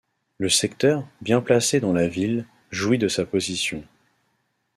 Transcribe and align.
Le 0.39 0.49
secteur, 0.49 1.05
bien 1.21 1.41
placé 1.41 1.79
dans 1.79 1.93
la 1.93 2.07
ville, 2.07 2.47
jouit 2.71 2.97
de 2.97 3.07
sa 3.07 3.23
position. 3.23 3.83